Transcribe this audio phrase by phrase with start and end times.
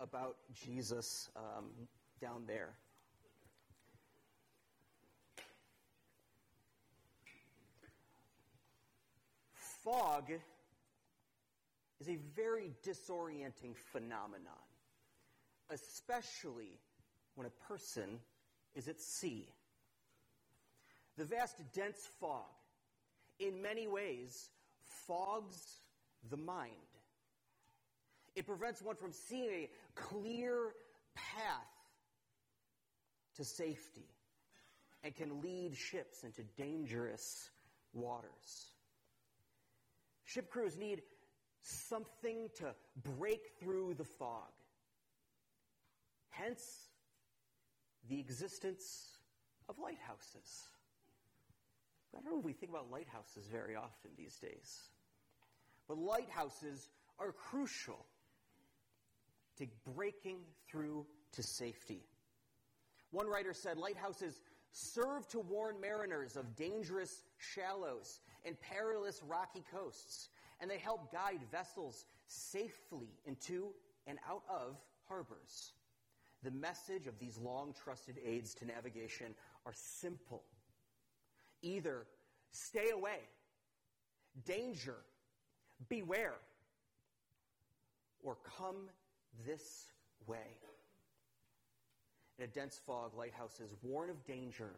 [0.00, 1.66] about Jesus um,
[2.20, 2.74] down there.
[9.82, 10.30] Fog
[12.00, 14.64] is a very disorienting phenomenon,
[15.70, 16.80] especially
[17.34, 18.18] when a person
[18.74, 19.46] is at sea.
[21.16, 22.44] The vast, dense fog,
[23.38, 24.48] in many ways,
[25.06, 25.80] fogs
[26.30, 26.72] the mind.
[28.34, 30.72] It prevents one from seeing a clear
[31.14, 31.74] path
[33.36, 34.08] to safety
[35.02, 37.50] and can lead ships into dangerous
[37.92, 38.72] waters.
[40.24, 41.02] Ship crews need
[41.62, 42.74] something to
[43.18, 44.50] break through the fog.
[46.30, 46.88] Hence,
[48.08, 49.08] the existence
[49.68, 50.64] of lighthouses.
[52.16, 54.88] I don't know if we think about lighthouses very often these days.
[55.88, 56.88] But lighthouses
[57.18, 58.06] are crucial
[59.58, 62.02] to breaking through to safety.
[63.10, 64.40] One writer said lighthouses
[64.72, 70.28] serve to warn mariners of dangerous shallows and perilous rocky coasts,
[70.60, 73.72] and they help guide vessels safely into
[74.06, 74.76] and out of
[75.08, 75.72] harbors.
[76.42, 80.42] The message of these long trusted aids to navigation are simple.
[81.62, 82.06] Either
[82.50, 83.20] stay away,
[84.44, 84.96] danger,
[85.88, 86.34] beware,
[88.22, 88.88] or come
[89.46, 89.86] this
[90.26, 90.58] way.
[92.38, 94.70] In a dense fog, lighthouses warn of danger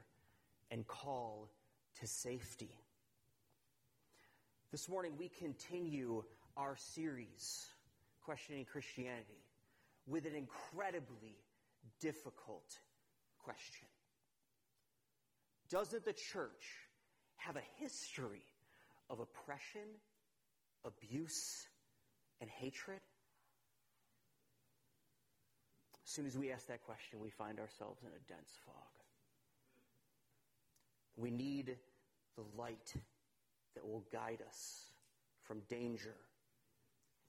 [0.71, 1.49] and call
[2.01, 2.71] to safety.
[4.73, 6.23] This morning, we continue
[6.57, 7.67] our series,
[8.25, 9.45] Questioning Christianity,
[10.07, 11.37] with an incredibly
[12.01, 12.79] difficult
[13.39, 13.87] question.
[15.71, 16.67] Doesn't the church
[17.37, 18.43] have a history
[19.09, 19.87] of oppression,
[20.85, 21.67] abuse,
[22.41, 23.01] and hatred?
[26.07, 28.75] As soon as we ask that question, we find ourselves in a dense fog.
[31.17, 31.77] We need
[32.37, 32.95] the light
[33.75, 34.91] that will guide us
[35.43, 36.15] from danger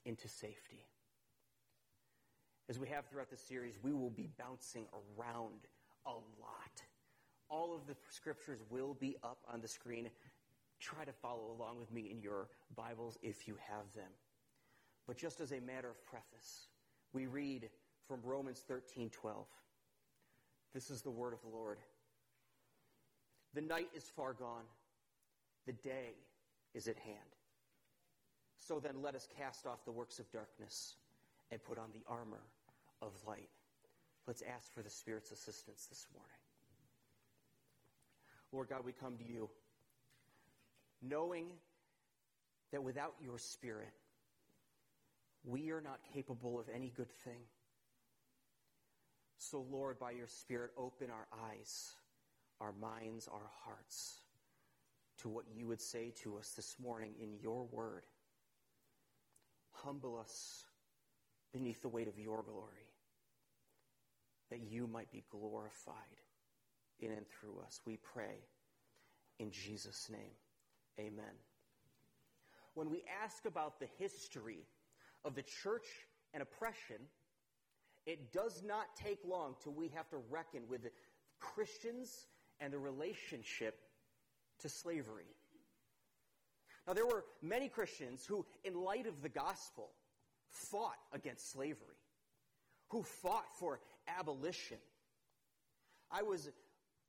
[0.04, 0.84] into safety.
[2.68, 5.66] As we have throughout the series, we will be bouncing around
[6.06, 6.82] a lot.
[7.50, 10.08] All of the scriptures will be up on the screen.
[10.78, 14.10] Try to follow along with me in your Bibles if you have them.
[15.06, 16.68] But just as a matter of preface,
[17.12, 17.70] we read
[18.08, 19.46] from Romans 13 12.
[20.74, 21.78] This is the word of the Lord.
[23.54, 24.64] The night is far gone,
[25.66, 26.14] the day
[26.74, 27.18] is at hand.
[28.58, 30.96] So then let us cast off the works of darkness
[31.50, 32.42] and put on the armor
[33.00, 33.48] of light.
[34.26, 36.30] Let's ask for the Spirit's assistance this morning.
[38.52, 39.48] Lord God, we come to you
[41.02, 41.46] knowing
[42.72, 43.92] that without your Spirit,
[45.44, 47.40] we are not capable of any good thing.
[49.38, 51.92] So, Lord, by your Spirit, open our eyes,
[52.60, 54.20] our minds, our hearts
[55.18, 58.02] to what you would say to us this morning in your word.
[59.70, 60.64] Humble us
[61.52, 62.90] beneath the weight of your glory,
[64.50, 65.94] that you might be glorified
[67.00, 67.80] in and through us.
[67.86, 68.44] We pray
[69.38, 70.34] in Jesus' name.
[70.98, 71.36] Amen.
[72.74, 74.66] When we ask about the history
[75.24, 75.86] of the church
[76.34, 76.96] and oppression,
[78.08, 80.80] it does not take long till we have to reckon with
[81.40, 82.26] Christians
[82.58, 83.78] and the relationship
[84.60, 85.26] to slavery.
[86.86, 89.90] Now, there were many Christians who, in light of the gospel,
[90.48, 92.00] fought against slavery,
[92.88, 93.78] who fought for
[94.18, 94.78] abolition.
[96.10, 96.48] I was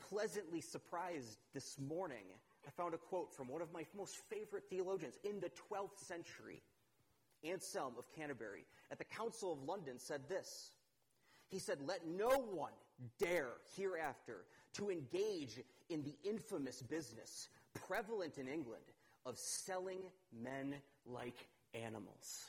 [0.10, 2.26] pleasantly surprised this morning.
[2.68, 6.62] I found a quote from one of my most favorite theologians in the 12th century,
[7.46, 10.74] Anselm of Canterbury, at the Council of London, said this
[11.50, 12.72] he said, Let no one
[13.20, 17.50] dare hereafter to engage in the infamous business
[17.88, 18.84] prevalent in England
[19.26, 20.00] of selling
[20.32, 22.46] men like animals.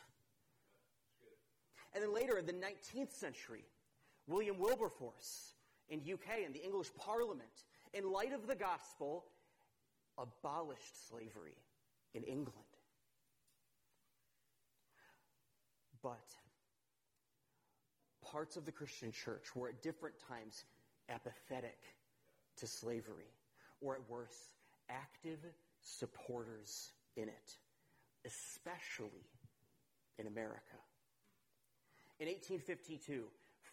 [1.94, 3.64] And then later in the 19th century,
[4.26, 5.54] William Wilberforce
[5.90, 9.24] in UK in the English Parliament, in light of the gospel,
[10.16, 11.56] abolished slavery
[12.14, 12.54] in England.
[16.02, 16.18] But
[18.30, 20.64] parts of the Christian church were at different times
[21.08, 21.78] apathetic
[22.58, 23.32] to slavery,
[23.80, 24.52] or at worst,
[24.88, 25.38] active
[25.82, 27.56] supporters in it,
[28.24, 29.26] especially
[30.18, 30.76] in America.
[32.18, 33.24] In 1852,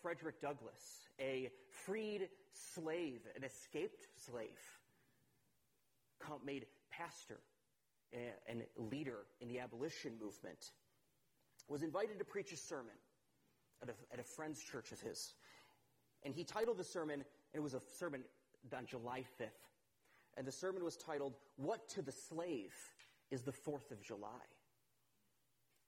[0.01, 1.51] Frederick Douglass, a
[1.85, 2.29] freed
[2.73, 4.47] slave, an escaped slave,
[6.45, 7.39] made pastor
[8.47, 10.71] and leader in the abolition movement,
[11.67, 12.95] was invited to preach a sermon
[13.81, 15.33] at a, at a friend's church of his.
[16.23, 18.21] And he titled the sermon, it was a sermon
[18.75, 19.47] on July 5th.
[20.35, 22.73] And the sermon was titled, What to the Slave
[23.31, 24.45] is the Fourth of July?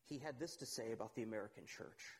[0.06, 2.18] He had this to say about the American church.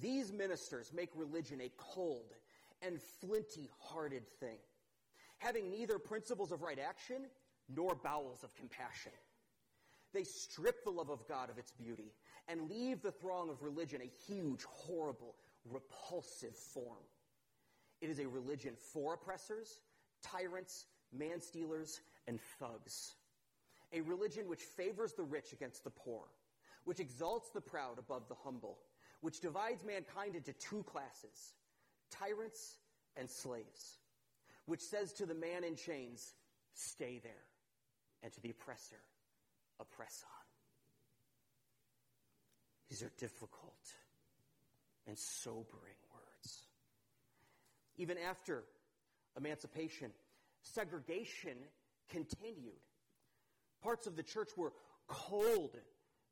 [0.00, 2.34] These ministers make religion a cold
[2.82, 4.58] and flinty hearted thing,
[5.38, 7.26] having neither principles of right action
[7.74, 9.12] nor bowels of compassion.
[10.12, 12.12] They strip the love of God of its beauty
[12.48, 15.34] and leave the throng of religion a huge, horrible,
[15.70, 17.04] repulsive form.
[18.00, 19.80] It is a religion for oppressors,
[20.22, 23.14] tyrants, man stealers, and thugs.
[23.92, 26.24] A religion which favors the rich against the poor,
[26.84, 28.78] which exalts the proud above the humble,
[29.20, 31.54] which divides mankind into two classes
[32.10, 32.76] tyrants
[33.16, 33.98] and slaves,
[34.66, 36.34] which says to the man in chains,
[36.74, 37.46] Stay there,
[38.22, 39.00] and to the oppressor,
[39.80, 40.43] Oppress on.
[42.88, 43.74] These are difficult
[45.06, 46.62] and sobering words.
[47.96, 48.64] Even after
[49.36, 50.10] emancipation,
[50.62, 51.56] segregation
[52.08, 52.80] continued.
[53.82, 54.72] Parts of the church were
[55.06, 55.76] cold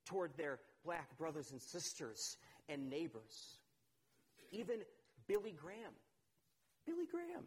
[0.05, 2.37] toward their black brothers and sisters
[2.69, 3.59] and neighbors.
[4.51, 4.81] Even
[5.27, 5.93] Billy Graham,
[6.87, 7.45] Billy Graham,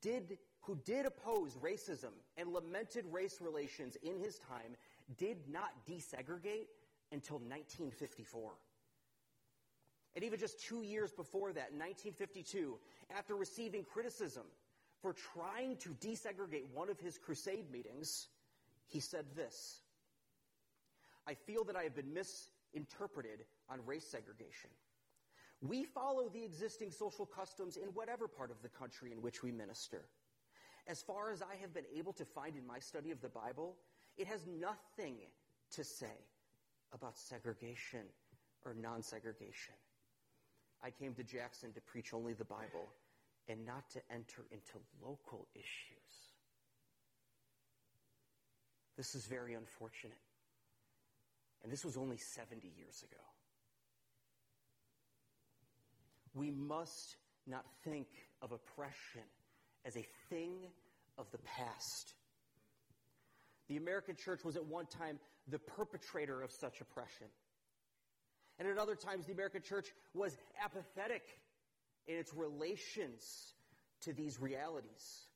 [0.00, 4.76] did, who did oppose racism and lamented race relations in his time,
[5.16, 6.66] did not desegregate
[7.12, 8.52] until 1954.
[10.14, 12.76] And even just two years before that, in 1952,
[13.16, 14.44] after receiving criticism
[15.00, 18.28] for trying to desegregate one of his crusade meetings,
[18.86, 19.82] he said this
[21.26, 24.70] I feel that I have been misinterpreted on race segregation.
[25.60, 29.50] We follow the existing social customs in whatever part of the country in which we
[29.50, 30.04] minister.
[30.86, 33.76] As far as I have been able to find in my study of the Bible,
[34.16, 35.16] it has nothing
[35.72, 36.06] to say
[36.92, 38.04] about segregation
[38.64, 39.74] or non segregation.
[40.82, 42.88] I came to Jackson to preach only the Bible
[43.48, 46.28] and not to enter into local issues.
[48.96, 50.18] This is very unfortunate.
[51.62, 53.22] And this was only 70 years ago.
[56.34, 58.06] We must not think
[58.42, 59.26] of oppression
[59.84, 60.52] as a thing
[61.16, 62.14] of the past.
[63.68, 65.18] The American church was at one time
[65.50, 67.26] the perpetrator of such oppression.
[68.58, 71.22] And at other times, the American church was apathetic
[72.06, 73.54] in its relations
[74.02, 75.26] to these realities.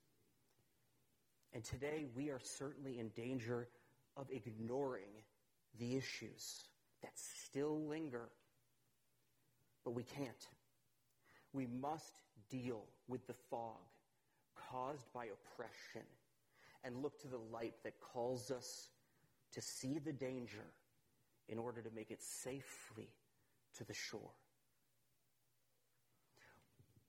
[1.55, 3.69] And today, we are certainly in danger
[4.17, 5.11] of ignoring
[5.79, 6.65] the issues
[7.03, 8.29] that still linger.
[9.85, 10.47] But we can't.
[11.53, 12.15] We must
[12.51, 13.77] deal with the fog
[14.71, 16.07] caused by oppression
[16.85, 18.89] and look to the light that calls us
[19.53, 20.65] to see the danger
[21.49, 23.09] in order to make it safely
[23.77, 24.31] to the shore.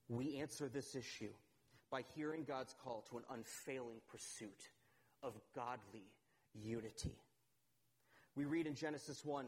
[0.10, 1.32] We answer this issue
[1.90, 4.70] by hearing God's call to an unfailing pursuit
[5.22, 6.12] of godly
[6.54, 7.16] unity.
[8.36, 9.46] We read in Genesis 1,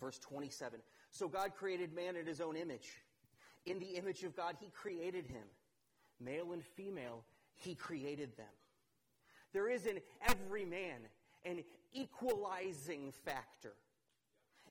[0.00, 0.80] verse 27
[1.10, 3.02] So God created man in his own image.
[3.66, 5.44] In the image of God, he created him.
[6.20, 7.24] Male and female,
[7.54, 8.46] he created them.
[9.52, 11.00] There is in every man
[11.44, 11.62] an
[11.92, 13.74] equalizing factor,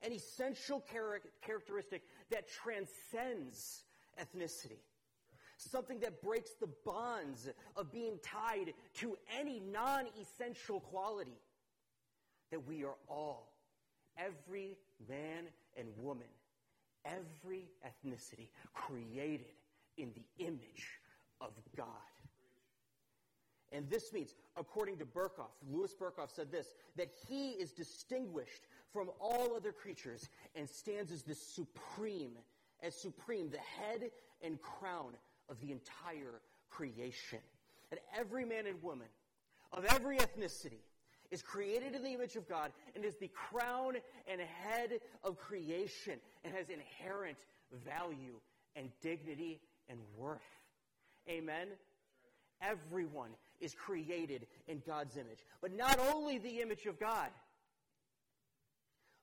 [0.04, 3.84] an essential char- characteristic that transcends
[4.20, 4.80] ethnicity,
[5.58, 11.40] something that breaks the bonds of being tied to any non essential quality.
[12.52, 13.52] That we are all,
[14.18, 14.78] every
[15.10, 15.44] man
[15.76, 16.28] and woman,
[17.04, 19.48] every ethnicity, created
[19.98, 20.88] in the image
[21.42, 21.86] of God.
[23.72, 29.10] And this means, according to Berkhof, Louis Berkhof said this, that he is distinguished from
[29.20, 32.32] all other creatures and stands as the supreme,
[32.82, 34.10] as supreme, the head
[34.42, 35.14] and crown
[35.50, 37.40] of the entire creation.
[37.92, 39.08] And every man and woman
[39.74, 40.82] of every ethnicity
[41.30, 43.96] is created in the image of God and is the crown
[44.28, 47.38] and head of creation and has inherent
[47.86, 48.40] value
[48.78, 49.60] and dignity
[49.90, 50.40] and worth.
[51.30, 51.68] Amen?
[52.62, 55.46] Everyone is created in God's image.
[55.62, 57.30] But not only the image of God,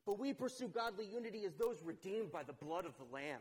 [0.07, 3.41] but we pursue godly unity as those redeemed by the blood of the Lamb.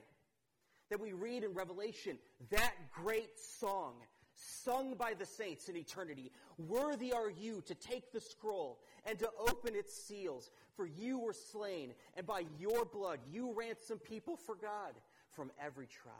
[0.89, 2.17] That we read in Revelation
[2.51, 3.93] that great song
[4.35, 6.31] sung by the saints in eternity.
[6.57, 11.33] Worthy are you to take the scroll and to open its seals, for you were
[11.33, 14.93] slain, and by your blood you ransomed people for God
[15.31, 16.15] from every tribe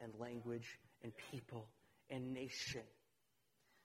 [0.00, 1.68] and language and people
[2.10, 2.82] and nation.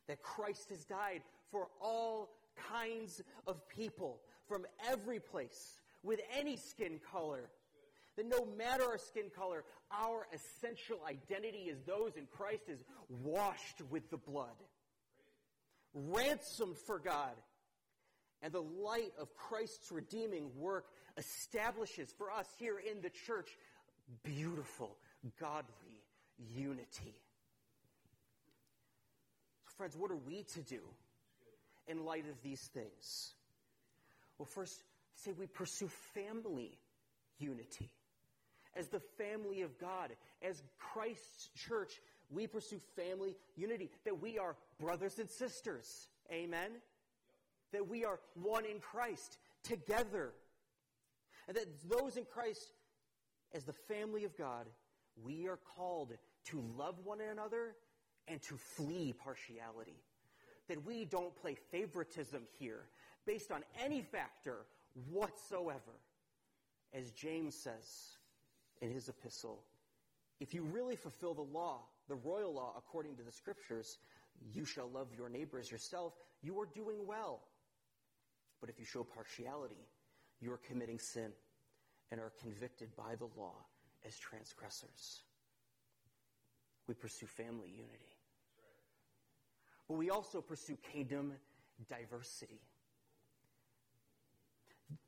[0.08, 2.30] That Christ has died for all
[2.70, 7.50] kinds of people from every place with any skin color.
[8.18, 12.84] That no matter our skin color, our essential identity as those in Christ is
[13.24, 14.56] washed with the blood,
[15.94, 17.34] ransomed for God.
[18.42, 20.86] And the light of Christ's redeeming work
[21.18, 23.50] establishes for us here in the church
[24.24, 24.98] beautiful,
[25.40, 26.04] godly
[26.38, 27.16] unity.
[29.78, 30.82] Friends, what are we to do
[31.88, 33.34] in light of these things?
[34.38, 34.84] Well, first,
[35.16, 36.78] say we pursue family
[37.40, 37.90] unity.
[38.76, 40.12] As the family of God,
[40.42, 42.02] as Christ's church,
[42.32, 46.08] we pursue family unity, that we are brothers and sisters.
[46.32, 46.72] Amen?
[47.72, 50.32] That we are one in Christ together.
[51.48, 52.74] And that those in Christ,
[53.54, 54.66] as the family of God,
[55.24, 56.14] we are called
[56.46, 57.76] to love one another
[58.28, 60.00] and to flee partiality.
[60.68, 62.86] That we don't play favoritism here
[63.26, 64.66] based on any factor
[65.12, 66.00] whatsoever.
[66.94, 68.18] As James says
[68.82, 69.64] in his epistle,
[70.40, 73.98] if you really fulfill the law, the royal law according to the scriptures,
[74.54, 77.42] you shall love your neighbor as yourself, you are doing well.
[78.60, 79.88] But if you show partiality,
[80.40, 81.32] you are committing sin
[82.12, 83.56] and are convicted by the law
[84.06, 85.22] as transgressors.
[86.88, 88.13] We pursue family unity.
[89.94, 91.34] But we also pursue kingdom
[91.88, 92.60] diversity.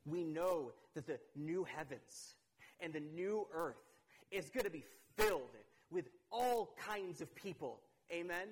[0.04, 2.36] We know that the new heavens
[2.78, 3.82] and the new earth
[4.30, 4.84] is going to be
[5.16, 5.56] filled
[5.90, 7.80] with all kinds of people.
[8.12, 8.46] Amen?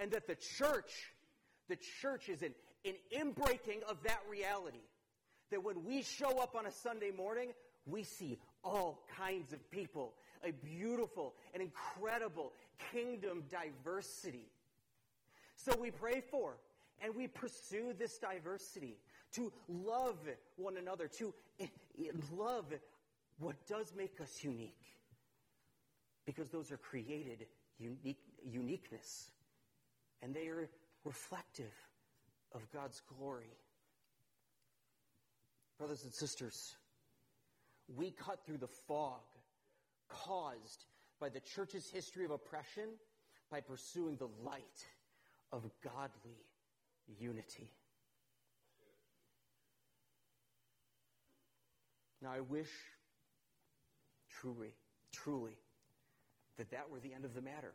[0.00, 1.12] And that the church,
[1.68, 2.54] the church is an,
[2.84, 4.82] an inbreaking of that reality.
[5.52, 7.52] That when we show up on a Sunday morning,
[7.86, 10.14] we see all kinds of people,
[10.44, 12.52] a beautiful and incredible
[12.90, 14.48] kingdom diversity.
[15.64, 16.56] So we pray for
[17.00, 18.98] and we pursue this diversity
[19.32, 20.18] to love
[20.56, 21.32] one another, to
[22.36, 22.66] love
[23.38, 24.82] what does make us unique.
[26.26, 27.46] Because those are created
[27.78, 29.30] unique, uniqueness,
[30.20, 30.68] and they are
[31.04, 31.72] reflective
[32.52, 33.56] of God's glory.
[35.78, 36.74] Brothers and sisters,
[37.96, 39.20] we cut through the fog
[40.08, 40.86] caused
[41.20, 42.88] by the church's history of oppression
[43.50, 44.86] by pursuing the light
[45.52, 46.46] of godly
[47.20, 47.70] unity.
[52.22, 52.70] Now, I wish
[54.30, 54.74] truly,
[55.12, 55.56] truly,
[56.56, 57.72] that that were the end of the matter.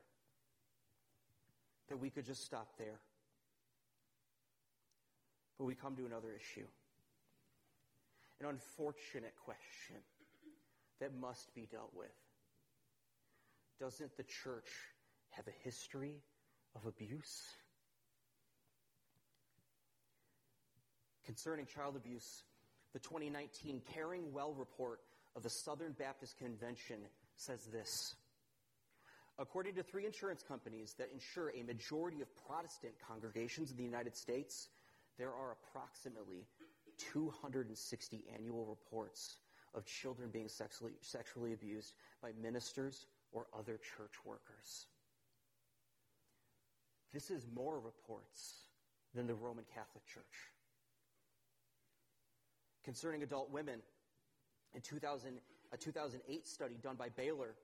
[1.90, 3.00] That we could just stop there.
[5.58, 6.68] But we come to another issue
[8.40, 9.96] an unfortunate question
[11.00, 12.08] that must be dealt with.
[13.80, 14.70] Doesn't the church
[15.32, 16.22] have a history
[16.76, 17.44] of abuse?
[21.28, 22.44] Concerning child abuse,
[22.94, 25.02] the 2019 Caring Well report
[25.36, 27.00] of the Southern Baptist Convention
[27.36, 28.16] says this.
[29.38, 34.16] According to three insurance companies that insure a majority of Protestant congregations in the United
[34.16, 34.70] States,
[35.18, 36.48] there are approximately
[36.98, 39.40] 260 annual reports
[39.76, 44.88] of children being sexually, sexually abused by ministers or other church workers.
[47.14, 48.70] This is more reports
[49.14, 50.54] than the Roman Catholic Church.
[52.88, 53.82] Concerning adult women,
[54.74, 55.42] in 2000,
[55.74, 57.56] a 2008 study done by Baylor,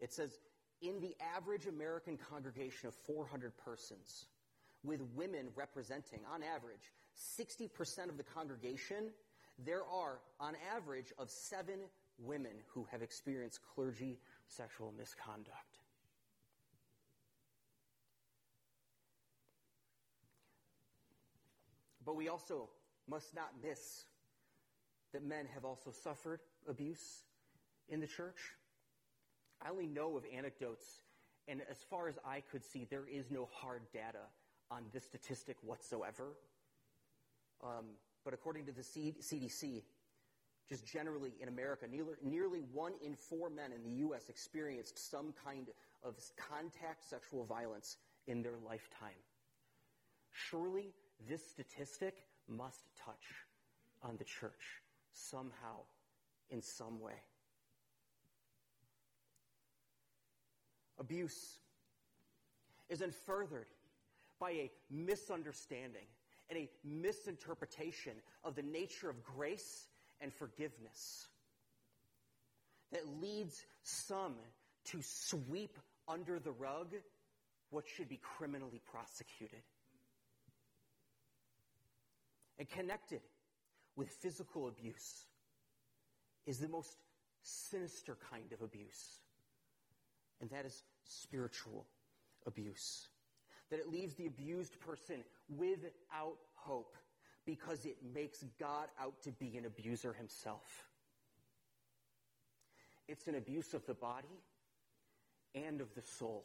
[0.00, 0.38] it says
[0.80, 4.24] in the average American congregation of 400 persons,
[4.82, 6.94] with women representing, on average,
[7.38, 9.10] 60% of the congregation,
[9.66, 11.80] there are, on average, of seven
[12.18, 15.78] women who have experienced clergy sexual misconduct.
[22.02, 22.70] But we also
[23.06, 24.06] must not miss
[25.14, 27.22] that men have also suffered abuse
[27.88, 28.38] in the church.
[29.64, 31.00] I only know of anecdotes,
[31.48, 34.26] and as far as I could see, there is no hard data
[34.70, 36.34] on this statistic whatsoever.
[37.62, 37.86] Um,
[38.24, 39.82] but according to the C- CDC,
[40.68, 44.28] just generally in America, nearly, nearly one in four men in the U.S.
[44.28, 45.68] experienced some kind
[46.02, 49.20] of contact sexual violence in their lifetime.
[50.32, 50.92] Surely
[51.28, 53.46] this statistic must touch
[54.02, 54.82] on the church
[55.14, 55.80] somehow,
[56.50, 57.20] in some way.
[60.98, 61.58] Abuse
[62.88, 63.66] is then furthered
[64.38, 66.06] by a misunderstanding
[66.50, 68.12] and a misinterpretation
[68.44, 69.88] of the nature of grace
[70.20, 71.28] and forgiveness
[72.92, 74.34] that leads some
[74.84, 76.94] to sweep under the rug
[77.70, 79.62] what should be criminally prosecuted.
[82.58, 83.20] And connected
[83.96, 85.24] with physical abuse
[86.46, 86.96] is the most
[87.42, 89.20] sinister kind of abuse,
[90.40, 91.86] and that is spiritual
[92.46, 93.08] abuse.
[93.70, 95.16] That it leaves the abused person
[95.48, 96.96] without hope
[97.46, 100.86] because it makes God out to be an abuser himself.
[103.08, 104.40] It's an abuse of the body
[105.54, 106.44] and of the soul.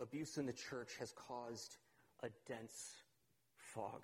[0.00, 1.76] Abuse in the church has caused
[2.22, 2.94] a dense
[3.56, 4.02] fog.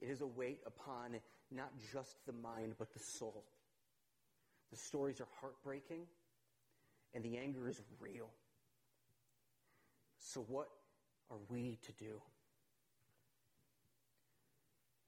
[0.00, 1.16] It is a weight upon
[1.50, 3.44] not just the mind, but the soul.
[4.70, 6.02] The stories are heartbreaking,
[7.14, 8.30] and the anger is real.
[10.18, 10.68] So, what
[11.30, 12.20] are we to do?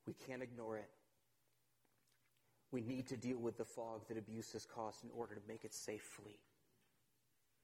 [0.07, 0.89] We can't ignore it.
[2.73, 5.65] We need to deal with the fog that abuse has caused in order to make
[5.65, 6.39] it safely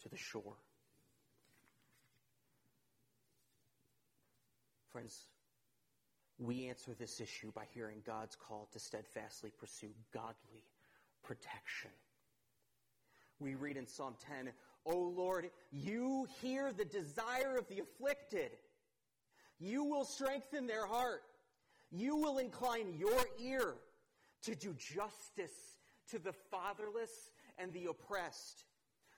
[0.03, 0.57] to the shore.
[4.93, 5.27] Friends,
[6.39, 10.65] we answer this issue by hearing God's call to steadfastly pursue godly
[11.23, 11.91] protection.
[13.41, 14.53] We read in Psalm 10,
[14.87, 18.51] O Lord, you hear the desire of the afflicted.
[19.59, 21.23] You will strengthen their heart.
[21.91, 23.75] You will incline your ear
[24.43, 25.79] to do justice
[26.11, 28.65] to the fatherless and the oppressed,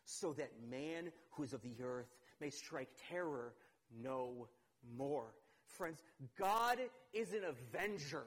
[0.05, 2.09] so that man who is of the earth
[2.41, 3.55] may strike terror
[4.03, 4.49] no
[4.97, 5.35] more.
[5.71, 6.03] Friends,
[6.39, 6.79] God
[7.13, 8.25] is an avenger.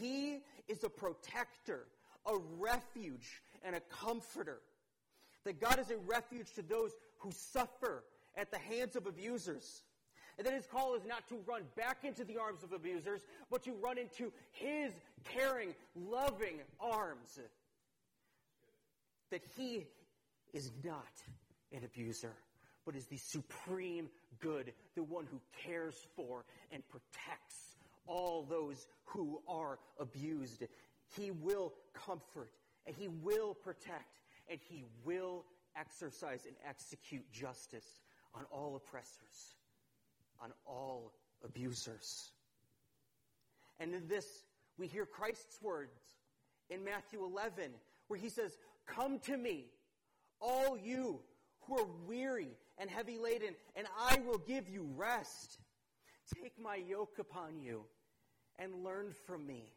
[0.00, 1.86] He is a protector,
[2.26, 4.60] a refuge, and a comforter.
[5.44, 8.04] That God is a refuge to those who suffer
[8.36, 9.82] at the hands of abusers.
[10.38, 13.20] And that his call is not to run back into the arms of abusers,
[13.50, 14.92] but to run into his
[15.24, 17.38] caring, loving arms.
[19.30, 19.86] That he
[20.52, 21.12] is not
[21.72, 22.34] an abuser,
[22.84, 24.08] but is the supreme
[24.40, 30.64] good, the one who cares for and protects all those who are abused.
[31.16, 32.50] He will comfort,
[32.86, 35.44] and he will protect, and he will
[35.76, 38.00] exercise and execute justice
[38.34, 39.54] on all oppressors
[40.42, 41.12] on all
[41.44, 42.30] abusers.
[43.78, 44.26] And in this,
[44.78, 45.98] we hear Christ's words
[46.68, 47.70] in Matthew 11,
[48.08, 49.66] where he says, Come to me,
[50.40, 51.20] all you
[51.66, 55.58] who are weary and heavy laden, and I will give you rest.
[56.42, 57.82] Take my yoke upon you
[58.58, 59.72] and learn from me,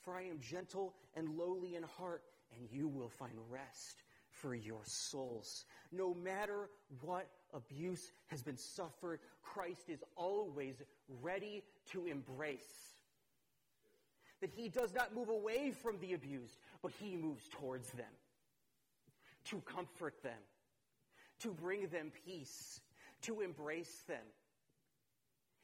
[0.00, 2.22] for I am gentle and lowly in heart,
[2.54, 5.64] and you will find rest for your souls.
[5.92, 6.68] No matter
[7.00, 10.76] what abuse has been suffered, Christ is always
[11.22, 11.62] ready
[11.92, 12.94] to embrace.
[14.40, 18.06] That he does not move away from the abused, but he moves towards them
[19.46, 20.38] to comfort them,
[21.40, 22.80] to bring them peace,
[23.22, 24.24] to embrace them.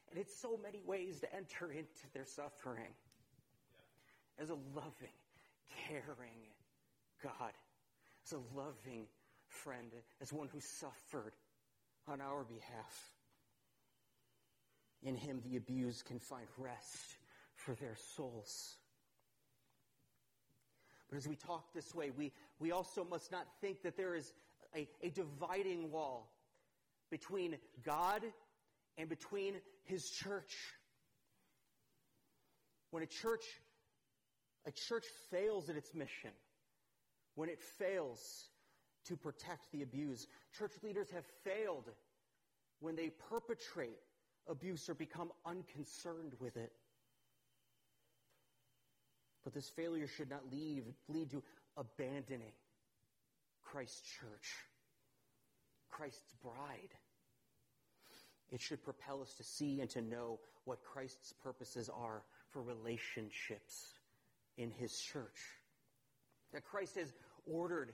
[0.09, 2.93] And it's so many ways to enter into their suffering
[4.39, 5.15] as a loving,
[5.87, 6.47] caring
[7.23, 7.53] God,
[8.25, 9.07] as a loving
[9.47, 11.33] friend, as one who suffered
[12.07, 13.11] on our behalf.
[15.03, 17.17] In him, the abused can find rest
[17.55, 18.77] for their souls.
[21.09, 24.33] But as we talk this way, we, we also must not think that there is
[24.75, 26.31] a, a dividing wall
[27.09, 28.21] between God
[28.97, 30.55] and between his church.
[32.91, 33.43] When a church,
[34.65, 36.31] a church fails at its mission,
[37.35, 38.49] when it fails
[39.05, 40.27] to protect the abused.
[40.57, 41.89] Church leaders have failed
[42.79, 43.99] when they perpetrate
[44.47, 46.71] abuse or become unconcerned with it.
[49.43, 51.43] But this failure should not lead to
[51.77, 52.53] abandoning
[53.65, 54.53] Christ's church,
[55.89, 56.93] Christ's bride.
[58.51, 63.95] It should propel us to see and to know what Christ's purposes are for relationships
[64.57, 65.39] in his church.
[66.53, 67.13] That Christ has
[67.45, 67.91] ordered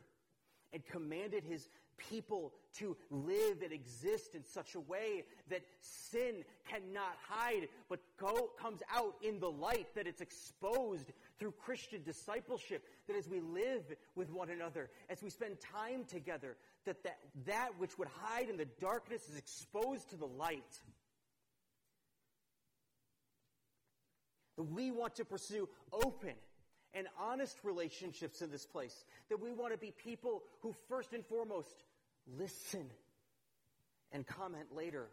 [0.73, 7.15] and commanded his people to live and exist in such a way that sin cannot
[7.27, 13.17] hide, but go, comes out in the light, that it's exposed through Christian discipleship, that
[13.17, 13.81] as we live
[14.15, 18.57] with one another, as we spend time together, that that, that which would hide in
[18.57, 20.61] the darkness is exposed to the light.
[24.57, 26.35] That we want to pursue open
[26.93, 29.03] and honest relationships in this place.
[29.29, 31.73] That we want to be people who, first and foremost,
[32.37, 32.85] listen
[34.11, 35.07] and comment later.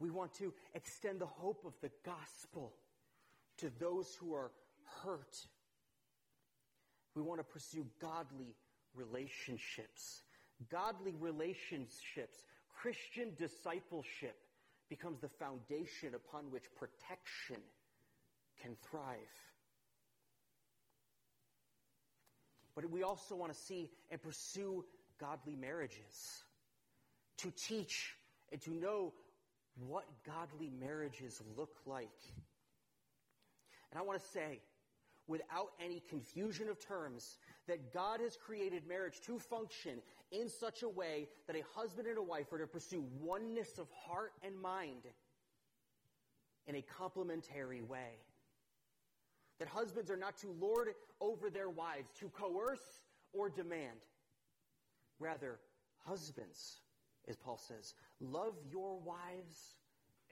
[0.00, 2.72] We want to extend the hope of the gospel
[3.62, 4.50] to those who are
[5.04, 5.36] hurt.
[7.14, 8.56] We want to pursue godly
[8.94, 10.22] relationships.
[10.70, 12.42] Godly relationships,
[12.80, 14.36] Christian discipleship
[14.88, 17.62] becomes the foundation upon which protection
[18.60, 19.16] can thrive.
[22.74, 24.84] But we also want to see and pursue
[25.20, 26.42] godly marriages,
[27.38, 28.14] to teach
[28.50, 29.12] and to know
[29.86, 32.08] what godly marriages look like
[33.92, 34.60] and I want to say,
[35.28, 37.36] without any confusion of terms,
[37.68, 40.00] that God has created marriage to function
[40.30, 43.86] in such a way that a husband and a wife are to pursue oneness of
[43.90, 45.02] heart and mind
[46.66, 48.16] in a complementary way.
[49.58, 50.88] That husbands are not to lord
[51.20, 53.02] over their wives, to coerce
[53.32, 54.00] or demand.
[55.20, 55.60] Rather,
[55.98, 56.80] husbands,
[57.28, 59.76] as Paul says, love your wives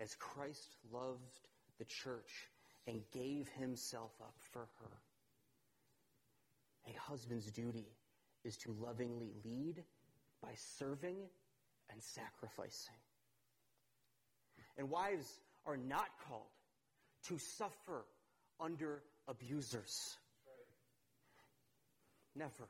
[0.01, 1.40] as Christ loved
[1.79, 2.49] the church
[2.87, 4.90] and gave himself up for her.
[6.88, 7.87] A husband's duty
[8.45, 9.83] is to lovingly lead
[10.43, 11.16] by serving
[11.90, 12.95] and sacrificing.
[14.79, 16.43] And wives are not called
[17.29, 18.07] to suffer
[18.59, 20.16] under abusers.
[22.35, 22.69] Never.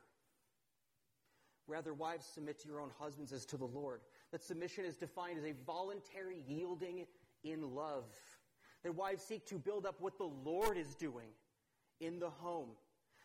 [1.67, 4.01] Rather, wives submit to your own husbands as to the Lord.
[4.31, 7.05] That submission is defined as a voluntary yielding
[7.43, 8.05] in love.
[8.83, 11.29] That wives seek to build up what the Lord is doing
[11.99, 12.69] in the home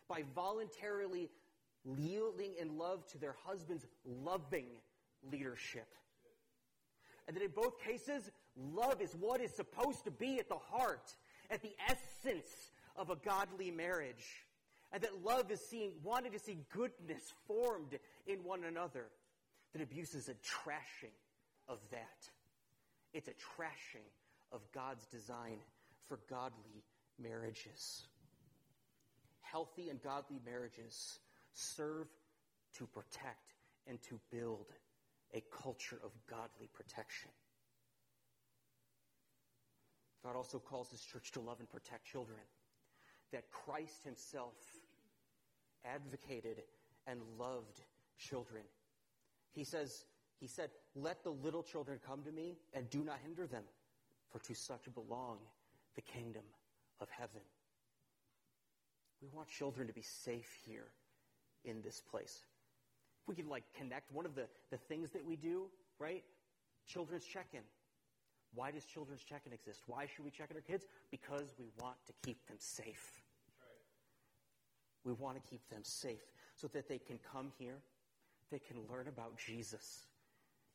[0.08, 1.30] by voluntarily
[1.84, 4.66] yielding in love to their husband's loving
[5.30, 5.88] leadership.
[7.26, 11.14] And that in both cases, love is what is supposed to be at the heart,
[11.50, 14.44] at the essence of a godly marriage.
[14.92, 19.06] And that love is seeing, wanting to see goodness formed in one another.
[19.72, 21.14] That abuse is a trashing
[21.68, 22.30] of that.
[23.12, 24.06] It's a trashing
[24.52, 25.58] of God's design
[26.08, 26.84] for godly
[27.20, 28.06] marriages.
[29.40, 31.18] Healthy and godly marriages
[31.52, 32.06] serve
[32.78, 33.54] to protect
[33.86, 34.66] and to build
[35.34, 37.30] a culture of godly protection.
[40.24, 42.38] God also calls his church to love and protect children.
[43.32, 44.54] That Christ himself
[45.84, 46.62] advocated
[47.06, 47.80] and loved
[48.18, 48.62] children.
[49.52, 50.04] He says,
[50.40, 53.62] he said, let the little children come to me and do not hinder them,
[54.36, 55.38] for to such belong
[55.94, 56.42] the kingdom
[57.00, 57.40] of heaven.
[59.22, 60.88] We want children to be safe here
[61.64, 62.44] in this place.
[63.22, 65.66] If we can like connect one of the, the things that we do,
[65.98, 66.22] right?
[66.86, 67.62] Children's check-in.
[68.54, 69.82] Why does children's check-in exist?
[69.86, 70.84] Why should we check in our kids?
[71.10, 73.22] Because we want to keep them safe.
[75.04, 77.78] We want to keep them safe so that they can come here,
[78.50, 80.06] they can learn about Jesus,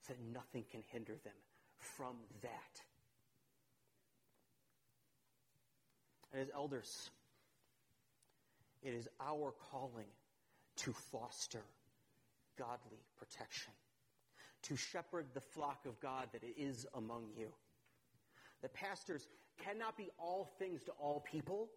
[0.01, 1.33] so that nothing can hinder them
[1.77, 2.81] from that.
[6.31, 7.09] And as elders,
[8.81, 10.07] it is our calling
[10.77, 11.61] to foster
[12.57, 13.73] godly protection,
[14.63, 17.47] to shepherd the flock of God that is among you.
[18.61, 19.27] The pastors
[19.63, 21.69] cannot be all things to all people,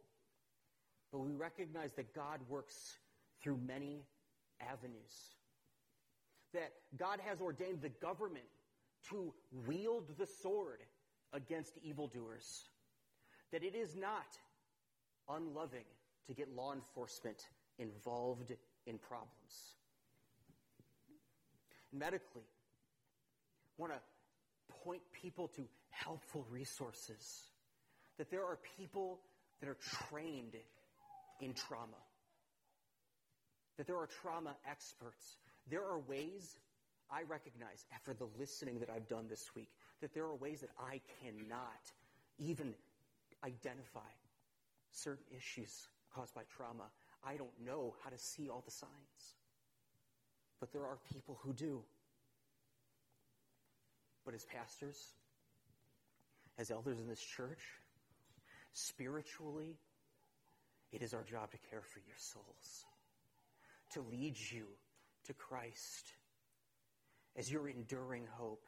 [1.12, 2.98] but we recognize that God works
[3.42, 4.04] through many
[4.60, 5.34] avenues.
[6.52, 8.44] That God has ordained the government
[9.10, 9.32] to
[9.66, 10.80] wield the sword
[11.32, 12.68] against evildoers.
[13.52, 14.38] That it is not
[15.28, 15.84] unloving
[16.26, 17.46] to get law enforcement
[17.78, 18.52] involved
[18.86, 19.74] in problems.
[21.92, 22.42] Medically,
[23.78, 23.98] want to
[24.84, 27.42] point people to helpful resources.
[28.18, 29.20] That there are people
[29.60, 29.76] that are
[30.08, 30.54] trained
[31.40, 32.02] in trauma.
[33.76, 35.36] That there are trauma experts.
[35.70, 36.56] There are ways
[37.10, 39.68] I recognize after the listening that I've done this week
[40.00, 41.80] that there are ways that I cannot
[42.38, 42.74] even
[43.44, 44.00] identify
[44.94, 46.84] certain issues caused by trauma.
[47.26, 49.34] I don't know how to see all the signs.
[50.60, 51.82] But there are people who do.
[54.24, 54.96] But as pastors,
[56.58, 57.60] as elders in this church,
[58.72, 59.76] spiritually,
[60.92, 62.84] it is our job to care for your souls,
[63.92, 64.66] to lead you
[65.26, 66.12] to Christ
[67.36, 68.64] as your enduring hope,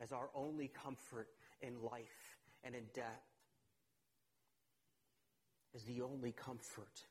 [0.00, 1.28] as our only comfort
[1.60, 3.39] in life and in death
[5.74, 7.04] is the only comfort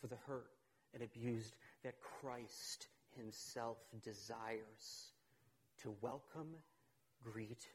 [0.00, 0.50] for the hurt
[0.94, 5.12] and abused that Christ himself desires
[5.82, 6.54] to welcome,
[7.22, 7.66] greet,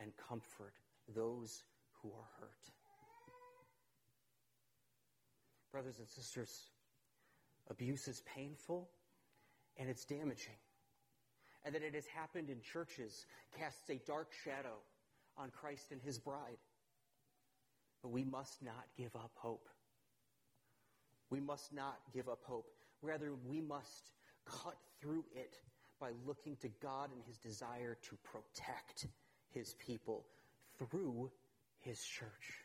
[0.00, 0.74] and comfort
[1.14, 1.62] those
[2.02, 2.70] who are hurt.
[5.72, 6.70] Brothers and sisters,
[7.70, 8.88] abuse is painful
[9.76, 10.56] and it's damaging.
[11.64, 13.26] And that it has happened in churches
[13.58, 14.76] casts a dark shadow
[15.36, 16.58] on Christ and his bride.
[18.06, 19.68] But we must not give up hope.
[21.28, 22.68] We must not give up hope.
[23.02, 24.12] Rather, we must
[24.44, 25.56] cut through it
[26.00, 29.08] by looking to God and his desire to protect
[29.50, 30.24] his people
[30.78, 31.32] through
[31.80, 32.60] his church.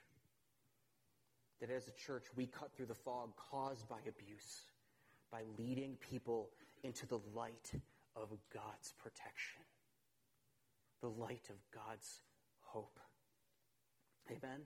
[1.59, 4.61] That as a church, we cut through the fog caused by abuse
[5.31, 6.51] by leading people
[6.83, 7.71] into the light
[8.15, 9.63] of God's protection,
[11.01, 12.21] the light of God's
[12.59, 12.99] hope.
[14.29, 14.59] Amen?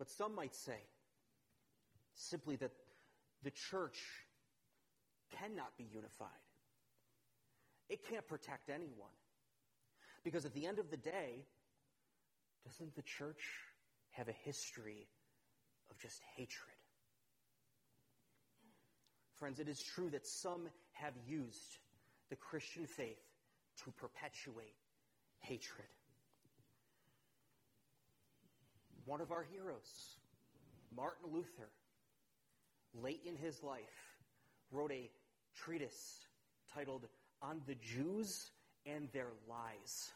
[0.00, 0.80] But some might say
[2.14, 2.70] simply that
[3.42, 3.98] the church
[5.38, 6.28] cannot be unified.
[7.90, 9.12] It can't protect anyone.
[10.24, 11.44] Because at the end of the day,
[12.64, 13.44] doesn't the church
[14.12, 15.06] have a history
[15.90, 16.76] of just hatred?
[19.34, 21.76] Friends, it is true that some have used
[22.30, 23.20] the Christian faith
[23.84, 24.76] to perpetuate
[25.40, 25.88] hatred.
[29.04, 30.18] One of our heroes,
[30.94, 31.70] Martin Luther,
[32.94, 34.16] late in his life,
[34.70, 35.10] wrote a
[35.56, 36.26] treatise
[36.72, 37.06] titled
[37.42, 38.50] On the Jews
[38.86, 40.10] and Their Lies,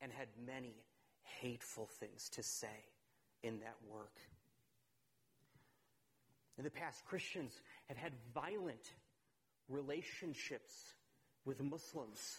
[0.00, 0.74] and had many
[1.22, 2.84] hateful things to say
[3.42, 4.18] in that work.
[6.56, 7.52] In the past, Christians
[7.88, 8.92] have had violent
[9.68, 10.72] relationships
[11.44, 12.38] with Muslims.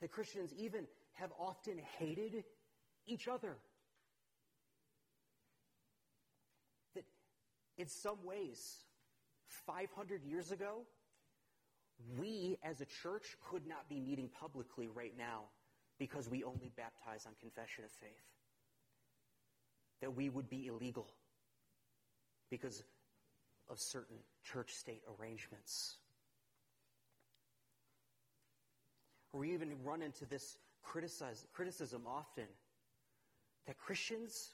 [0.00, 2.44] The Christians even have often hated
[3.06, 3.56] each other.
[6.94, 7.04] That
[7.78, 8.84] in some ways,
[9.66, 10.82] 500 years ago,
[12.18, 15.44] we as a church could not be meeting publicly right now
[15.98, 18.10] because we only baptize on confession of faith.
[20.00, 21.06] That we would be illegal
[22.50, 22.82] because
[23.68, 25.96] of certain church state arrangements.
[29.32, 32.46] We even run into this criticism often
[33.66, 34.50] that Christians,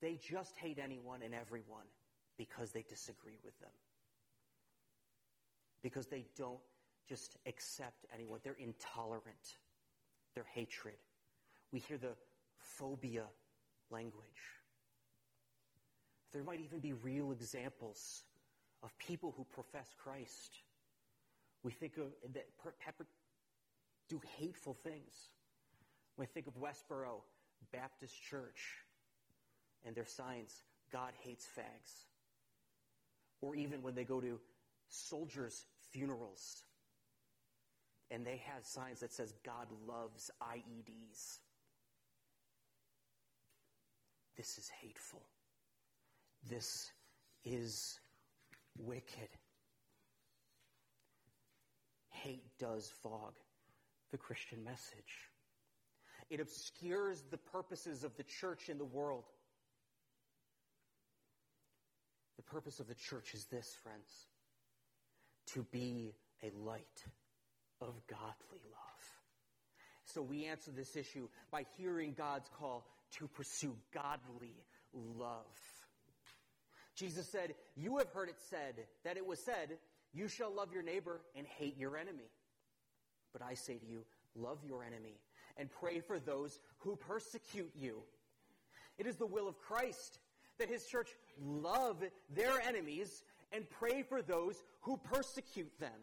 [0.00, 1.86] they just hate anyone and everyone
[2.36, 3.70] because they disagree with them.
[5.82, 6.58] Because they don't
[7.08, 8.40] just accept anyone.
[8.42, 9.56] They're intolerant.
[10.34, 10.96] Their hatred.
[11.72, 12.16] We hear the
[12.58, 13.24] phobia
[13.90, 14.24] language.
[16.32, 18.24] There might even be real examples
[18.82, 20.58] of people who profess Christ.
[21.62, 22.46] We think of that
[24.08, 25.30] do hateful things.
[26.16, 27.22] When we think of Westboro
[27.72, 28.84] Baptist Church
[29.86, 32.04] and their signs, God hates fags.
[33.40, 34.40] Or even when they go to
[34.88, 36.62] soldiers' funerals
[38.10, 41.38] and they have signs that says God loves IEDs.
[44.36, 45.22] This is hateful.
[46.48, 46.90] This
[47.44, 47.98] is
[48.78, 49.28] wicked.
[52.10, 53.34] Hate does fog
[54.10, 55.30] the Christian message.
[56.30, 59.24] It obscures the purposes of the church in the world.
[62.36, 64.26] The purpose of the church is this, friends
[65.54, 67.04] to be a light
[67.80, 68.88] of godly love.
[70.04, 72.86] So we answer this issue by hearing God's call
[73.18, 74.54] to pursue godly
[74.92, 75.44] love.
[76.94, 79.78] Jesus said, You have heard it said, that it was said,
[80.12, 82.30] You shall love your neighbor and hate your enemy.
[83.32, 85.18] But I say to you, love your enemy
[85.56, 88.02] and pray for those who persecute you.
[88.96, 90.18] It is the will of Christ
[90.58, 91.08] that his church
[91.40, 92.02] love
[92.34, 96.00] their enemies and pray for those who persecute them.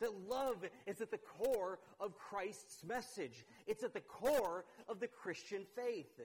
[0.00, 0.56] That love
[0.86, 3.44] is at the core of Christ's message.
[3.66, 6.20] It's at the core of the Christian faith.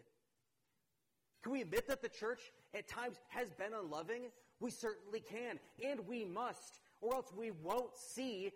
[1.43, 4.23] Can we admit that the church at times has been unloving?
[4.60, 8.51] We certainly can, and we must, or else we won't see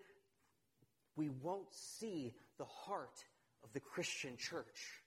[1.16, 3.24] we won't see the heart
[3.64, 5.02] of the Christian church.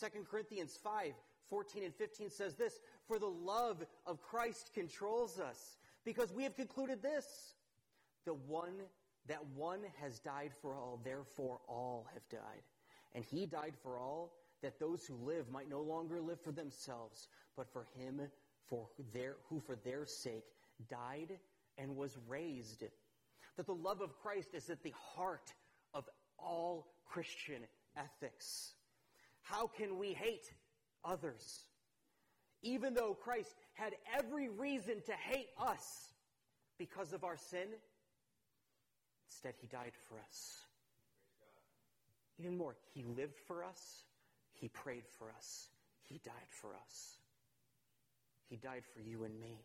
[0.00, 1.12] 2 Corinthians 5
[1.48, 6.56] 14 and 15 says this For the love of Christ controls us, because we have
[6.56, 7.26] concluded this
[8.24, 8.74] the one
[9.28, 12.62] that one has died for all, therefore all have died.
[13.14, 17.28] And he died for all, that those who live might no longer live for themselves,
[17.56, 18.20] but for him
[18.68, 20.46] for their, who for their sake
[20.88, 21.38] died
[21.78, 22.84] and was raised
[23.56, 25.52] that the love of Christ is at the heart
[25.94, 26.04] of
[26.38, 27.62] all Christian
[27.96, 28.74] ethics.
[29.42, 30.50] How can we hate
[31.04, 31.64] others?
[32.62, 36.12] Even though Christ had every reason to hate us
[36.78, 37.68] because of our sin,
[39.28, 40.58] instead he died for us.
[42.38, 44.04] Even more, he lived for us,
[44.54, 45.68] he prayed for us,
[46.04, 47.18] he died for us.
[48.48, 49.64] He died for you and me.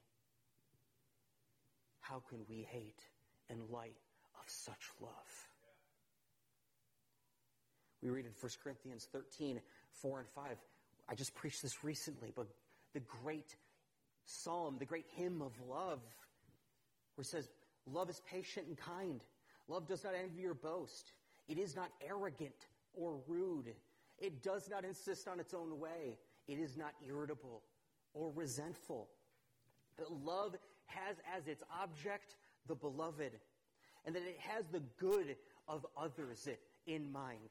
[1.99, 3.01] How can we hate
[3.49, 3.97] in light
[4.39, 5.47] of such love.
[8.01, 9.59] We read in 1 Corinthians 13,
[10.01, 10.57] 4 and 5.
[11.09, 12.47] I just preached this recently, but
[12.93, 13.55] the great
[14.25, 15.99] psalm, the great hymn of love,
[17.15, 17.49] where it says,
[17.91, 19.21] Love is patient and kind.
[19.67, 21.13] Love does not envy or boast.
[21.47, 23.73] It is not arrogant or rude.
[24.19, 26.17] It does not insist on its own way.
[26.47, 27.61] It is not irritable
[28.13, 29.07] or resentful.
[29.97, 30.55] But love
[30.87, 32.35] has as its object
[32.67, 33.31] the beloved,
[34.05, 35.35] and that it has the good
[35.67, 36.47] of others
[36.85, 37.49] in mind.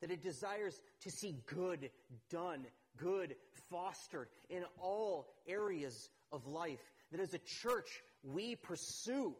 [0.00, 1.90] That it desires to see good
[2.30, 3.36] done, good
[3.68, 6.80] fostered in all areas of life.
[7.12, 7.88] That as a church,
[8.22, 9.34] we pursue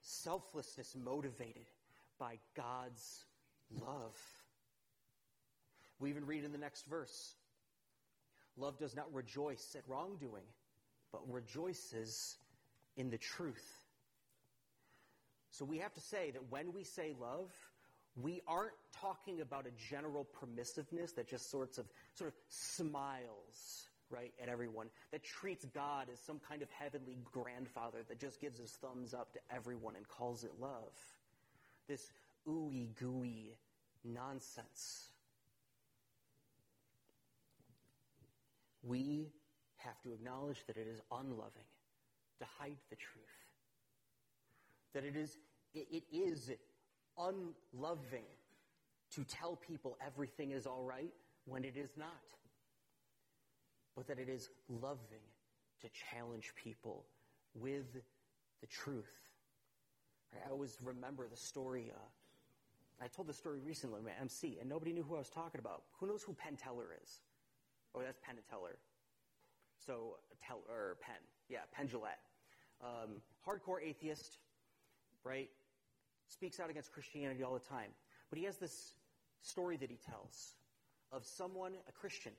[0.00, 1.66] selflessness motivated
[2.18, 3.24] by God's
[3.80, 4.16] love.
[5.98, 7.34] We even read in the next verse
[8.56, 10.44] love does not rejoice at wrongdoing,
[11.12, 12.38] but rejoices
[12.96, 13.80] in the truth.
[15.50, 17.50] So we have to say that when we say love,
[18.20, 24.32] we aren't talking about a general permissiveness that just sorts of sort of smiles right
[24.40, 28.70] at everyone that treats god as some kind of heavenly grandfather that just gives his
[28.70, 30.92] thumbs up to everyone and calls it love.
[31.88, 32.12] This
[32.48, 33.56] ooey gooey
[34.04, 35.10] nonsense.
[38.82, 39.32] We
[39.78, 41.64] have to acknowledge that it is unloving
[42.38, 43.36] to hide the truth
[44.96, 45.36] that it is
[45.74, 46.50] it, is
[47.18, 48.24] unloving
[49.10, 51.12] to tell people everything is all right
[51.44, 52.08] when it is not,
[53.94, 55.26] but that it is loving
[55.82, 57.04] to challenge people
[57.54, 57.92] with
[58.62, 59.04] the truth.
[60.34, 61.92] I always remember the story.
[61.94, 65.28] Uh, I told the story recently with my MC, and nobody knew who I was
[65.28, 65.82] talking about.
[66.00, 67.20] Who knows who Penn Teller is?
[67.94, 68.78] Oh, that's Penn Teller.
[69.86, 71.20] So, tell, or Penn.
[71.48, 72.25] Yeah, Penn Jillette.
[72.82, 74.38] Um, hardcore atheist,
[75.24, 75.48] right?
[76.28, 77.90] speaks out against Christianity all the time.
[78.30, 78.94] But he has this
[79.42, 80.54] story that he tells
[81.12, 82.32] of someone, a Christian,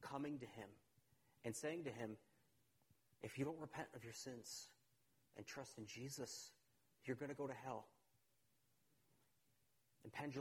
[0.00, 0.68] coming to him
[1.44, 2.16] and saying to him,
[3.22, 4.68] If you don't repent of your sins
[5.36, 6.50] and trust in Jesus,
[7.04, 7.86] you're going to go to hell.
[10.02, 10.32] And Penn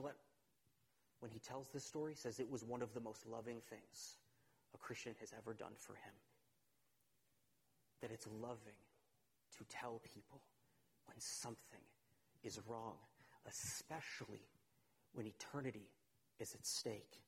[1.19, 4.17] when he tells this story, says it was one of the most loving things
[4.73, 6.13] a Christian has ever done for him.
[8.01, 8.77] That it's loving
[9.57, 10.41] to tell people
[11.05, 11.83] when something
[12.43, 12.97] is wrong,
[13.47, 14.47] especially
[15.13, 15.89] when eternity
[16.39, 17.21] is at stake.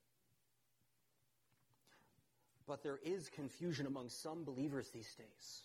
[2.66, 5.62] But there is confusion among some believers these days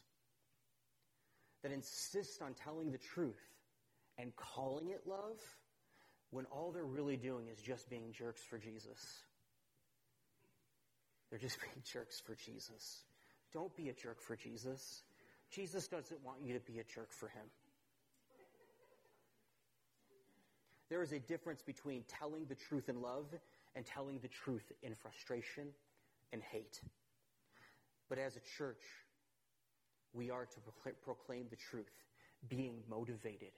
[1.61, 3.41] that insist on telling the truth
[4.17, 5.39] and calling it love
[6.31, 9.23] when all they're really doing is just being jerks for Jesus.
[11.29, 13.03] They're just being jerks for Jesus.
[13.53, 15.03] Don't be a jerk for Jesus.
[15.53, 17.45] Jesus doesn't want you to be a jerk for him.
[20.89, 23.25] There is a difference between telling the truth in love
[23.75, 25.67] and telling the truth in frustration
[26.31, 26.81] and hate.
[28.09, 28.83] But as a church,
[30.13, 30.59] we are to
[31.03, 31.91] proclaim the truth,
[32.49, 33.53] being motivated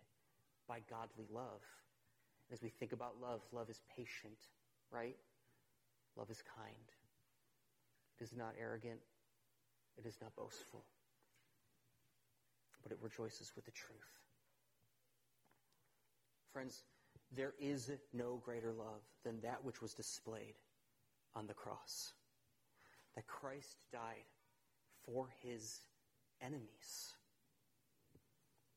[0.67, 1.62] by godly love.
[2.51, 4.38] As we think about love, love is patient,
[4.91, 5.15] right?
[6.17, 6.75] Love is kind.
[8.19, 8.99] It is not arrogant.
[9.97, 10.84] It is not boastful.
[12.86, 13.98] But it rejoices with the truth.
[16.54, 16.84] Friends,
[17.36, 20.54] there is no greater love than that which was displayed
[21.36, 22.13] on the cross.
[23.15, 24.30] That Christ died
[25.04, 25.82] for his
[26.41, 27.13] enemies.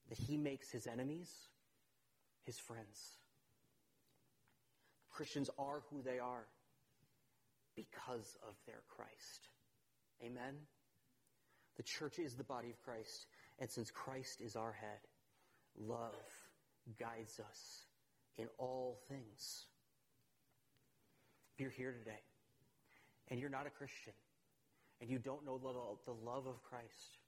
[0.08, 1.30] That he makes his enemies
[2.46, 3.18] his friends.
[5.10, 6.46] Christians are who they are
[7.76, 9.48] because of their Christ.
[10.24, 10.54] Amen?
[11.76, 13.26] The church is the body of Christ,
[13.58, 15.00] and since Christ is our head,
[15.76, 16.14] love
[16.98, 17.84] guides us
[18.36, 19.66] in all things.
[21.54, 22.22] If you're here today
[23.28, 24.12] and you're not a Christian
[25.00, 27.18] and you don't know the, love of Christ,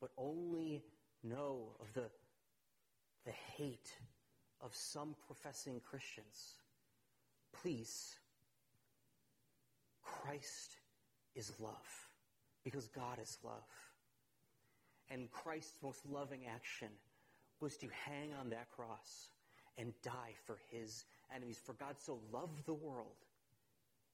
[0.00, 0.82] but only
[1.22, 2.10] know of the,
[3.24, 3.90] the hate
[4.60, 6.54] of some professing Christians,
[7.52, 8.16] please,
[10.02, 10.76] Christ
[11.34, 12.08] is love
[12.64, 13.62] because God is love.
[15.10, 16.88] And Christ's most loving action
[17.60, 19.30] was to hang on that cross
[19.78, 21.04] and die for his
[21.34, 21.60] enemies.
[21.64, 23.24] For God so loved the world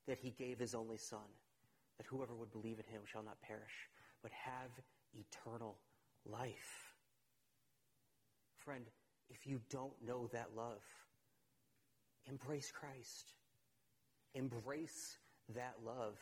[0.06, 1.20] that he gave his only Son,
[1.96, 3.88] that whoever would believe in him shall not perish,
[4.22, 4.70] but have
[5.14, 5.76] eternal
[6.26, 6.94] life.
[8.56, 8.84] Friend,
[9.30, 10.84] if you don't know that love,
[12.28, 13.32] embrace Christ.
[14.34, 15.18] Embrace
[15.54, 16.18] that love.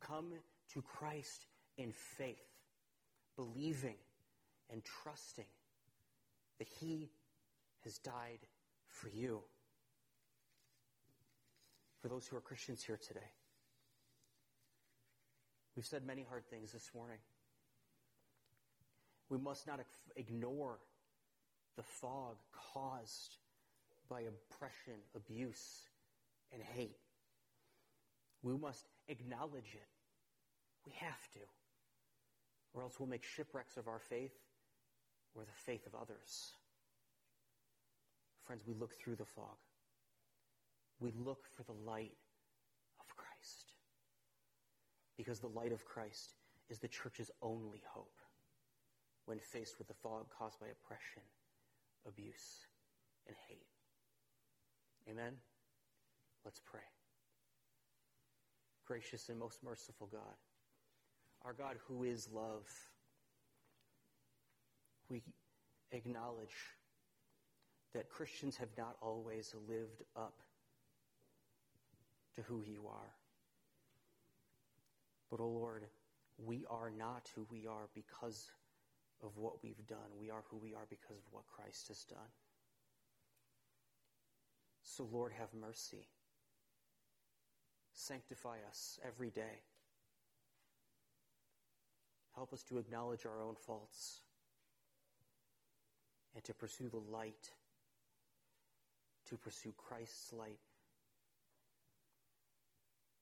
[0.00, 0.32] Come
[0.72, 1.46] to Christ
[1.76, 2.36] in faith,
[3.36, 3.96] believing
[4.70, 5.46] and trusting
[6.58, 7.10] that he
[7.84, 8.40] has died
[8.86, 9.40] for you.
[12.00, 13.32] For those who are Christians here today.
[15.74, 17.18] We've said many hard things this morning.
[19.28, 19.80] We must not
[20.16, 20.78] ignore
[21.76, 23.36] the fog caused
[24.08, 25.82] by oppression, abuse,
[26.52, 26.96] and hate
[28.42, 29.88] We must acknowledge it.
[30.86, 31.40] We have to.
[32.72, 34.32] Or else we'll make shipwrecks of our faith
[35.34, 36.52] or the faith of others.
[38.44, 39.58] Friends, we look through the fog.
[41.00, 42.16] We look for the light
[43.00, 43.72] of Christ.
[45.16, 46.34] Because the light of Christ
[46.70, 48.18] is the church's only hope
[49.26, 51.22] when faced with the fog caused by oppression,
[52.06, 52.64] abuse,
[53.26, 53.66] and hate.
[55.10, 55.34] Amen?
[56.44, 56.80] Let's pray.
[58.86, 60.38] Gracious and most merciful God,
[61.44, 62.66] our God who is love,
[65.10, 65.22] we
[65.92, 66.54] acknowledge
[67.94, 70.34] that Christians have not always lived up
[72.36, 73.14] to who you are.
[75.30, 75.84] But, O oh Lord,
[76.38, 78.50] we are not who we are because
[79.22, 80.18] of what we've done.
[80.20, 82.18] We are who we are because of what Christ has done.
[84.82, 86.06] So, Lord, have mercy.
[87.92, 89.62] Sanctify us every day.
[92.34, 94.20] Help us to acknowledge our own faults
[96.34, 97.50] and to pursue the light,
[99.28, 100.60] to pursue Christ's light,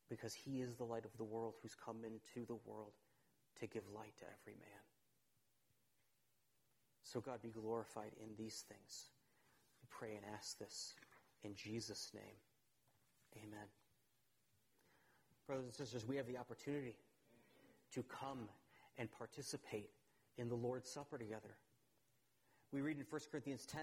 [0.09, 2.92] because he is the light of the world who's come into the world
[3.61, 4.84] to give light to every man.
[7.02, 9.11] So, God, be glorified in these things.
[9.80, 10.94] We pray and ask this
[11.44, 12.36] in Jesus' name.
[13.36, 13.66] Amen.
[15.46, 16.96] Brothers and sisters, we have the opportunity
[17.92, 18.48] to come
[18.98, 19.90] and participate
[20.38, 21.57] in the Lord's Supper together.
[22.72, 23.80] We read in 1 Corinthians 10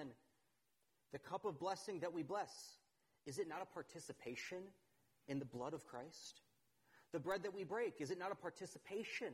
[1.11, 2.77] the cup of blessing that we bless,
[3.25, 4.63] is it not a participation
[5.27, 6.41] in the blood of Christ?
[7.11, 9.33] The bread that we break, is it not a participation